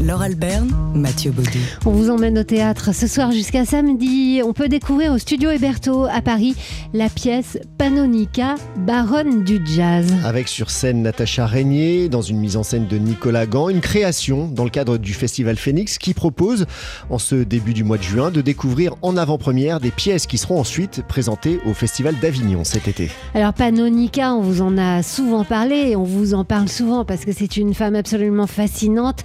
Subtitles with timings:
[0.00, 1.58] Laure Alberne, Mathieu Baudou.
[1.84, 4.40] On vous emmène au théâtre ce soir jusqu'à samedi.
[4.44, 6.54] On peut découvrir au studio Héberto à Paris
[6.94, 10.06] la pièce Panonica, baronne du jazz.
[10.24, 14.46] Avec sur scène Natacha Régnier, dans une mise en scène de Nicolas Gant, une création
[14.46, 16.66] dans le cadre du Festival Phoenix qui propose,
[17.10, 20.60] en ce début du mois de juin, de découvrir en avant-première des pièces qui seront
[20.60, 23.10] ensuite présentées au Festival d'Avignon cet été.
[23.34, 27.24] Alors Panonica, on vous en a souvent parlé et on vous en parle souvent parce
[27.24, 29.24] que c'est une femme absolument fascinante.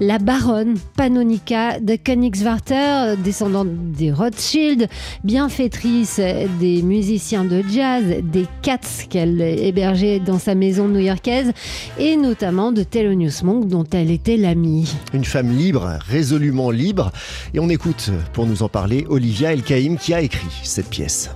[0.00, 4.88] La baronne Panonica de Königswarter, descendante des Rothschild,
[5.24, 6.20] bienfaitrice
[6.60, 11.52] des musiciens de jazz, des Cats qu'elle hébergeait dans sa maison new-yorkaise
[11.98, 14.94] et notamment de Thelonious Monk dont elle était l'amie.
[15.12, 17.10] Une femme libre, résolument libre.
[17.54, 21.34] Et on écoute, pour nous en parler, Olivia Elkaïm qui a écrit cette pièce.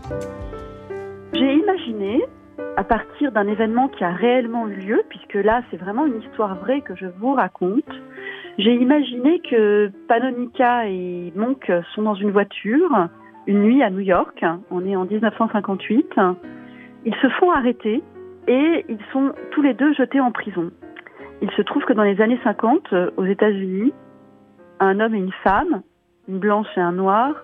[1.34, 2.23] J'ai imaginé
[2.76, 6.54] à partir d'un événement qui a réellement eu lieu, puisque là c'est vraiment une histoire
[6.56, 7.90] vraie que je vous raconte,
[8.59, 13.09] j'ai imaginé que Panonica et Monk sont dans une voiture
[13.46, 14.45] une nuit à New York.
[14.70, 16.14] On est en 1958.
[17.04, 18.02] Ils se font arrêter
[18.48, 20.70] et ils sont tous les deux jetés en prison.
[21.40, 23.92] Il se trouve que dans les années 50, aux États-Unis,
[24.80, 25.82] un homme et une femme,
[26.29, 27.34] une blanche et un noir,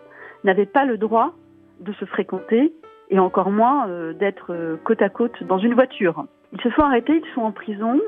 [0.43, 1.35] n'avaient pas le droit
[1.81, 2.73] de se fréquenter
[3.11, 6.27] et encore moins euh, d'être euh, côte à côte dans une voiture.
[6.53, 8.01] Ils se font arrêter, ils sont en prison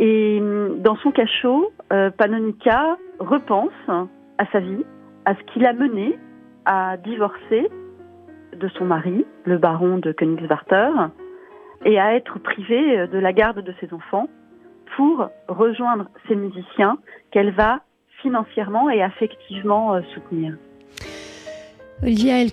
[0.00, 2.10] et hum, dans son cachot, euh,
[3.18, 3.70] repense
[4.38, 4.84] à sa vie,
[5.26, 6.18] à ce qui l'a mené
[6.64, 7.70] à divorcer
[8.56, 10.90] de son mari, le baron de Königswarter,
[11.84, 14.28] et à être privée de la garde de ses enfants
[14.96, 16.98] pour rejoindre ces musiciens
[17.30, 17.80] qu'elle va
[18.22, 20.56] financièrement et affectivement euh, soutenir.
[22.02, 22.50] Olivia El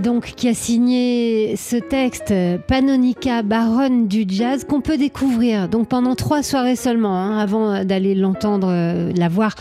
[0.00, 2.32] donc, qui a signé ce texte,
[2.68, 8.14] Panonica, baronne du jazz, qu'on peut découvrir donc pendant trois soirées seulement, hein, avant d'aller
[8.14, 9.56] l'entendre, euh, la voir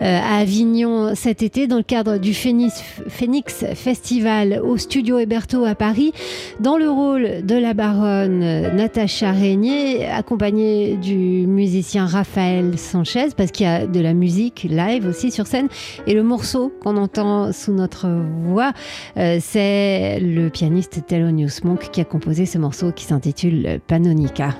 [0.00, 5.64] euh, à Avignon cet été, dans le cadre du Phoenix, Phoenix Festival au Studio Héberto
[5.64, 6.12] à Paris,
[6.60, 13.50] dans le rôle de la baronne euh, Natacha Régnier, accompagnée du musicien Raphaël Sanchez, parce
[13.50, 15.66] qu'il y a de la musique live aussi sur scène,
[16.06, 18.08] et le morceau qu'on entend sous notre
[18.44, 18.67] voix
[19.16, 24.54] euh, c'est le pianiste Thelonious Monk qui a composé ce morceau qui s'intitule Panonica.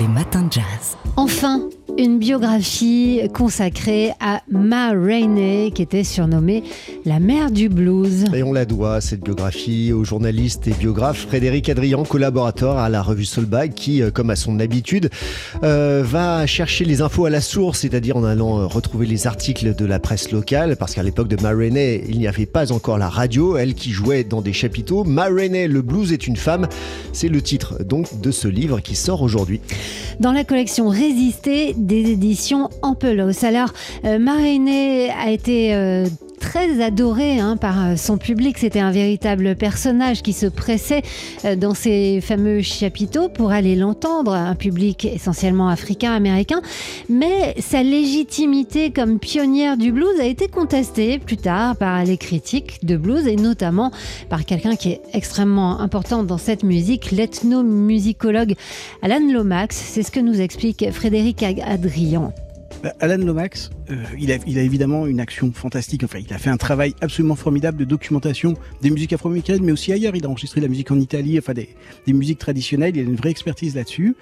[0.00, 0.96] Les matins de jazz.
[1.16, 2.93] Enfin, une biographie
[3.32, 6.62] consacrée à Ma Rainey, qui était surnommée
[7.04, 8.24] la mère du blues.
[8.34, 13.02] Et on la doit, cette biographie, au journaliste et biographe Frédéric Adrian, collaborateur à la
[13.02, 15.10] revue Soulbag, qui, euh, comme à son habitude,
[15.62, 19.74] euh, va chercher les infos à la source, c'est-à-dire en allant euh, retrouver les articles
[19.74, 22.98] de la presse locale, parce qu'à l'époque de Ma Rainey, il n'y avait pas encore
[22.98, 25.04] la radio, elle qui jouait dans des chapiteaux.
[25.04, 26.68] Ma Rainey, le blues est une femme,
[27.12, 29.60] c'est le titre donc de ce livre qui sort aujourd'hui.
[30.20, 32.70] Dans la collection Résister, des éditions
[33.44, 33.72] Alors,
[34.04, 34.18] euh,
[35.10, 36.06] a été euh,
[36.44, 38.58] très adoré hein, par euh, son public.
[38.58, 41.02] C'était un véritable personnage qui se pressait
[41.44, 46.60] euh, dans ses fameux chapiteaux pour aller l'entendre, un public essentiellement africain-américain.
[47.08, 52.84] Mais sa légitimité comme pionnière du blues a été contestée plus tard par les critiques
[52.84, 53.90] de blues et notamment
[54.28, 58.54] par quelqu'un qui est extrêmement important dans cette musique, l'ethnomusicologue
[59.02, 59.76] Alan Lomax.
[59.76, 62.34] C'est ce que nous explique Frédéric Adrian.
[62.84, 66.04] Bah, Alan Lomax, euh, il, a, évidemment une action fantastique.
[66.20, 68.52] Il a fait un travail absolument formidable de documentation
[68.82, 70.14] des musiques afro-américaines, mais aussi ailleurs.
[70.14, 71.70] Il a enregistré la musique en Italie, enfin des,
[72.08, 72.94] musiques traditionnelles.
[72.94, 74.14] Il a une vraie expertise là-dessus.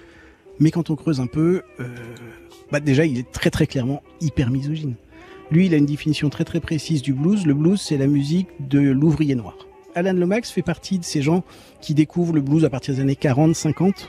[0.61, 1.89] Mais quand on creuse un peu, euh,
[2.71, 4.95] bah, déjà, il est très très clairement hyper misogyne.
[5.51, 7.45] Lui, il a une définition très très précise du blues.
[7.45, 9.57] Le blues, c'est la musique de l'ouvrier noir.
[9.97, 11.43] Alan Lomax fait partie de ces gens
[11.81, 14.09] qui découvrent le blues à partir des années 40, 50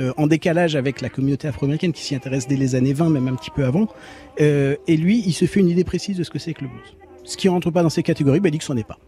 [0.00, 3.28] euh, en décalage avec la communauté afro-américaine qui s'y intéresse dès les années 20, même
[3.28, 3.88] un petit peu avant.
[4.40, 6.68] Euh, et lui, il se fait une idée précise de ce que c'est que le
[6.68, 6.96] blues.
[7.24, 8.98] Ce qui rentre pas dans ces catégories, il dit que ce n'est pas.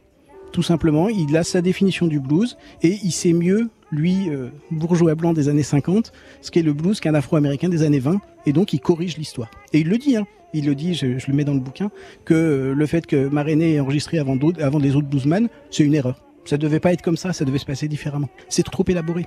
[0.53, 5.15] Tout simplement, il a sa définition du blues et il sait mieux, lui, euh, bourgeois
[5.15, 8.21] blanc des années 50, ce qu'est le blues qu'un afro-américain des années 20.
[8.47, 9.51] Et donc, il corrige l'histoire.
[9.73, 10.27] Et il le dit, hein.
[10.53, 11.93] Il le dit, je, le mets dans le bouquin,
[12.25, 16.21] que le fait que Maréné ait enregistré avant, avant les autres bluesman, c'est une erreur.
[16.45, 18.29] Ça devait pas être comme ça, ça devait se passer différemment.
[18.49, 19.27] C'est trop élaboré.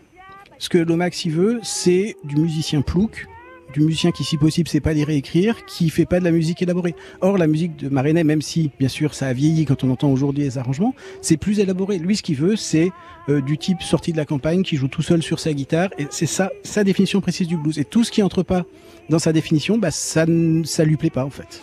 [0.60, 3.28] Ce que Lomax y veut, c'est du musicien plouc,
[3.74, 6.62] du musicien qui, si possible, sait pas les réécrire, qui fait pas de la musique
[6.62, 6.96] élaborée.
[7.22, 10.12] Or, la musique de Marinet, même si, bien sûr, ça a vieilli quand on entend
[10.12, 11.98] aujourd'hui les arrangements, c'est plus élaboré.
[11.98, 12.92] Lui, ce qu'il veut, c'est
[13.30, 16.08] euh, du type sorti de la campagne, qui joue tout seul sur sa guitare, et
[16.10, 17.80] c'est ça, sa définition précise du blues.
[17.80, 18.66] Et tout ce qui entre pas
[19.10, 20.26] dans sa définition, bah, ça
[20.64, 21.62] ça lui plaît pas en fait.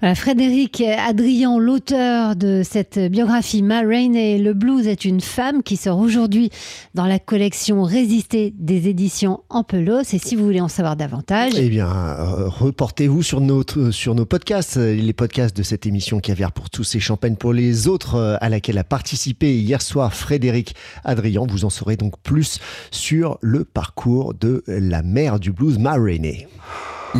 [0.00, 5.76] Voilà, Frédéric Adrian, l'auteur de cette biographie Ma Rainey, le blues est une femme qui
[5.76, 6.50] sort aujourd'hui
[6.94, 10.02] dans la collection Résister des éditions Ampelos.
[10.12, 14.24] Et si vous voulez en savoir davantage, eh bien, euh, reportez-vous sur notre sur nos
[14.24, 18.36] podcasts, les podcasts de cette émission Caviar pour tous et Champagne pour les autres, euh,
[18.40, 21.46] à laquelle a participé hier soir Frédéric Adrian.
[21.46, 22.58] Vous en saurez donc plus
[22.90, 26.48] sur le parcours de la mère du blues, Ma Rainey.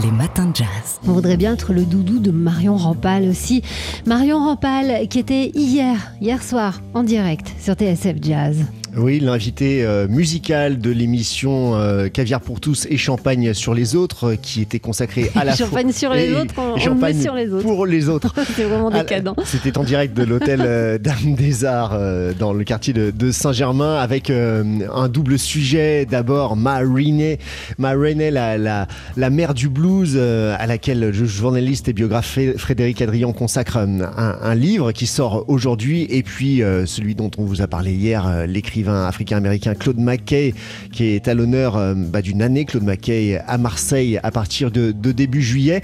[0.02, 1.00] Les matins de jazz.
[1.06, 3.62] On voudrait bien être le doudou de Marion Rampal aussi.
[4.06, 8.64] Marion Rampal qui était hier, hier soir, en direct sur TSF Jazz.
[8.94, 14.32] Oui, l'invité euh, musical de l'émission euh, Caviar pour tous et Champagne sur les autres,
[14.32, 17.50] euh, qui était consacré à la Champagne sur les autres, on, Champagne met sur les
[17.50, 17.62] autres.
[17.62, 18.34] Pour les autres.
[18.54, 19.32] C'est vraiment décadent.
[19.46, 20.58] C'était en direct de l'hôtel
[21.00, 21.98] Dame des Arts
[22.38, 26.04] dans le quartier de, Saint-Germain avec un double sujet.
[26.04, 27.38] D'abord, Ma Rainey,
[27.78, 33.32] Ma la, la, la, mère du blues, à laquelle le journaliste et biographe Frédéric Adrian
[33.32, 37.92] consacre un, un livre qui sort aujourd'hui, et puis celui dont on vous a parlé
[37.92, 38.46] hier,
[38.82, 40.54] l'écrivain africain-américain Claude McKay,
[40.92, 45.12] qui est à l'honneur euh, bah, d'une année, Claude McKay, à Marseille à partir de
[45.12, 45.82] début juillet.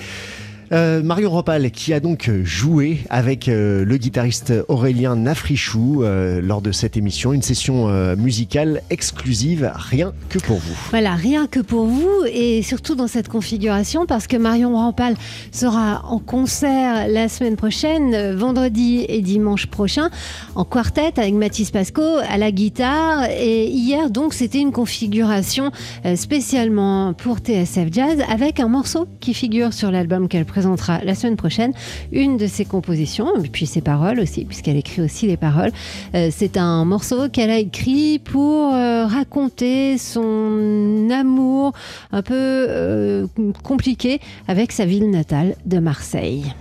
[0.70, 6.60] Euh, Marion Ropal qui a donc joué avec euh, le guitariste Aurélien Nafrichou euh, lors
[6.60, 10.76] de cette émission, une session musicale exclusive, rien que pour vous.
[10.90, 15.14] Voilà, rien que pour vous et surtout dans cette configuration parce que Marion Rampal
[15.52, 20.10] sera en concert la semaine prochaine, vendredi et dimanche prochain,
[20.54, 23.28] en quartet avec Mathis Pasco à la guitare.
[23.30, 25.70] Et hier donc c'était une configuration
[26.16, 30.57] spécialement pour TSF Jazz avec un morceau qui figure sur l'album qu'elle présente
[31.04, 31.72] la semaine prochaine
[32.12, 35.70] une de ses compositions, et puis ses paroles aussi, puisqu'elle écrit aussi les paroles.
[36.14, 41.72] Euh, c'est un morceau qu'elle a écrit pour euh, raconter son amour
[42.12, 43.26] un peu euh,
[43.62, 46.54] compliqué avec sa ville natale de Marseille.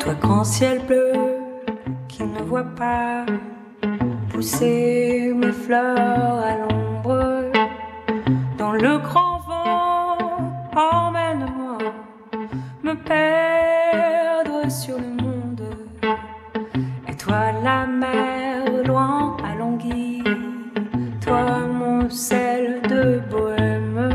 [0.00, 1.29] Toi, grand ciel bleu
[2.50, 3.24] vois pas
[4.28, 7.44] pousser mes fleurs à l'ombre.
[8.58, 10.18] Dans le grand vent,
[10.74, 11.78] emmène-moi
[12.82, 15.62] me perdre sur le monde.
[17.06, 19.54] Et toi, la mer, loin à
[21.24, 24.10] toi, mon sel de bohème.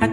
[0.00, 0.08] À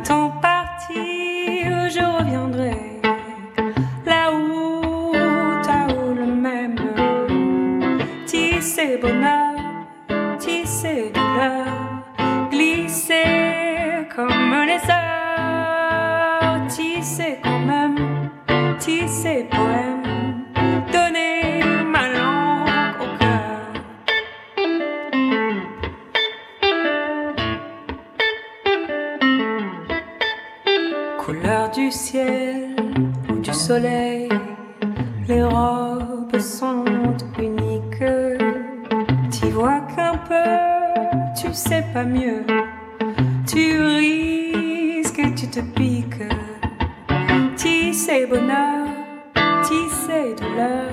[31.94, 32.76] ciel
[33.30, 34.30] ou du soleil,
[35.28, 36.86] les robes sont
[37.40, 38.04] uniques
[39.54, 42.44] vois qu'un peu, tu sais pas mieux.
[43.46, 46.28] Tu risques, tu te piques.
[47.56, 48.88] Tisser bonheur,
[49.64, 50.90] tisser douleur,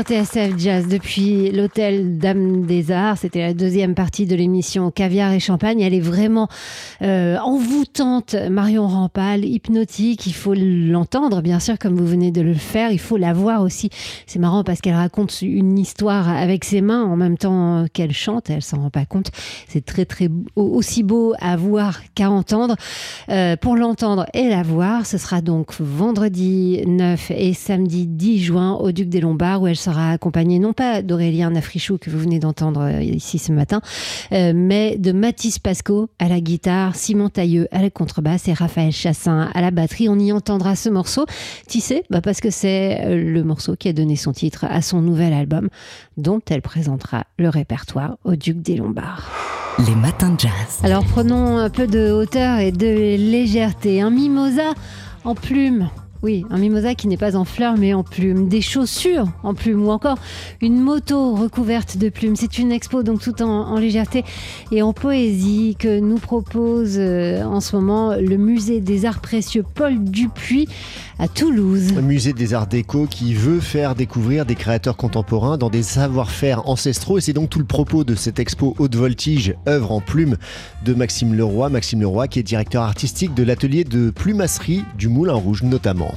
[0.00, 3.18] sur TSF Jazz depuis l'hôtel Dame des Arts.
[3.18, 5.80] C'était la deuxième partie de l'émission Caviar et Champagne.
[5.80, 6.48] Elle est vraiment
[7.02, 10.26] euh, envoûtante, Marion Rampal, hypnotique.
[10.26, 12.92] Il faut l'entendre, bien sûr, comme vous venez de le faire.
[12.92, 13.90] Il faut la voir aussi.
[14.26, 18.48] C'est marrant parce qu'elle raconte une histoire avec ses mains en même temps qu'elle chante.
[18.48, 19.30] Elle s'en rend pas compte.
[19.68, 22.76] C'est très très aussi beau à voir qu'à entendre.
[23.28, 28.74] Euh, pour l'entendre et la voir, ce sera donc vendredi 9 et samedi 10 juin
[28.74, 32.38] au Duc des Lombards où elle sera accompagnée non pas d'Aurélien Nafrichou que vous venez
[32.38, 33.80] d'entendre euh, ici ce matin,
[34.32, 38.92] euh, mais de Mathis Pasco à la guitare, Simon Tailleux à la contrebasse et Raphaël
[38.92, 40.08] Chassin à la batterie.
[40.08, 41.26] On y entendra ce morceau,
[41.66, 45.00] Tissé, bah parce que c'est euh, le morceau qui a donné son titre à son
[45.00, 45.68] nouvel album
[46.16, 49.30] dont elle présentera le répertoire au Duc des Lombards.
[49.86, 50.80] Les matins de jazz.
[50.82, 54.02] Alors prenons un peu de hauteur et de légèreté.
[54.02, 54.74] Un mimosa
[55.24, 55.88] en plume
[56.22, 59.86] oui, un mimosa qui n'est pas en fleurs mais en plumes, des chaussures en plumes
[59.86, 60.18] ou encore
[60.60, 62.36] une moto recouverte de plumes.
[62.36, 64.24] C'est une expo donc tout en, légèreté
[64.70, 69.64] et en poésie que nous propose euh, en ce moment le musée des arts précieux
[69.74, 70.68] Paul Dupuis
[71.18, 71.94] à Toulouse.
[71.96, 76.68] Un musée des arts déco qui veut faire découvrir des créateurs contemporains dans des savoir-faire
[76.68, 80.36] ancestraux et c'est donc tout le propos de cette expo haute voltige œuvre en plumes
[80.84, 81.70] de Maxime Leroy.
[81.70, 86.09] Maxime Leroy qui est directeur artistique de l'atelier de plumasserie du Moulin Rouge notamment.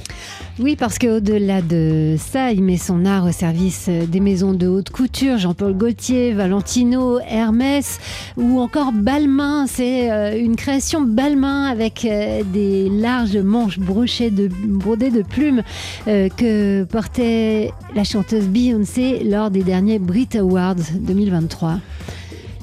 [0.60, 4.90] Oui, parce qu'au-delà de ça, il met son art au service des maisons de haute
[4.90, 7.98] couture, Jean-Paul Gaultier, Valentino, Hermès
[8.36, 9.66] ou encore Balmain.
[9.66, 15.64] C'est euh, une création Balmain avec euh, des larges manches brochées de, brodées de plumes
[16.06, 21.78] euh, que portait la chanteuse Beyoncé lors des derniers Brit Awards 2023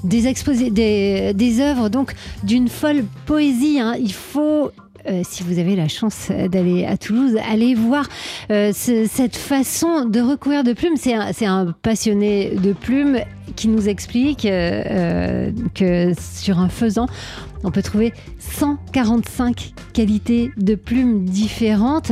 [0.04, 3.80] des œuvres donc d'une folle poésie.
[3.80, 3.96] Hein.
[4.00, 4.72] Il faut
[5.08, 8.08] euh, si vous avez la chance d'aller à Toulouse, allez voir
[8.52, 10.96] euh, cette façon de recouvrir de plumes.
[10.98, 13.20] C'est un, un, passionné de plumes
[13.56, 17.08] qui nous explique euh, que sur un faisan,
[17.64, 22.12] on peut trouver 145 qualités de plumes différentes.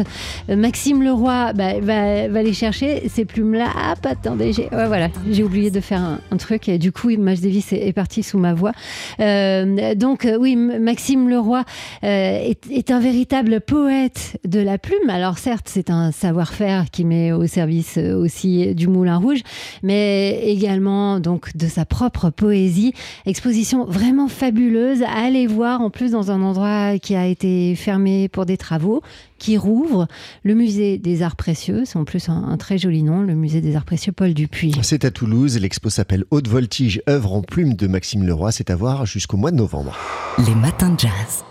[0.49, 3.67] Euh, Maxime Leroy bah, va, va, les chercher, ces plumes-là.
[3.75, 7.73] Ah, attendez, j'ai voilà, j'ai oublié de faire un, truc et du coup, Image Davis
[7.73, 8.71] est, est parti sous ma voix.
[9.19, 11.63] Euh, donc, euh, oui, Maxime Leroy
[12.01, 15.09] est, est, un véritable poète de la plume.
[15.09, 19.41] Alors, certes, c'est un savoir-faire qui met au service aussi du Moulin Rouge,
[19.83, 22.93] mais également donc de sa propre poésie.
[23.27, 28.27] Exposition vraiment fabuleuse à aller voir en plus dans un endroit qui a été fermé
[28.29, 29.03] pour des travaux,
[29.37, 30.07] qui rouvre
[30.43, 31.83] le musée des arts précieux.
[31.85, 34.73] C'est en plus un, un, très joli nom, le musée des arts précieux Paul Dupuis.
[34.81, 35.59] C'est à Toulouse.
[35.59, 38.51] L'expo s'appelle Haute Voltige, œuvre en plume de Maxime Leroy.
[38.51, 39.95] C'est à voir jusqu'au mois de novembre.
[40.39, 41.43] Les matins de jazz.